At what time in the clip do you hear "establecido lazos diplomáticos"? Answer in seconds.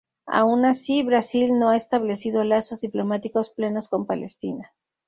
1.75-3.51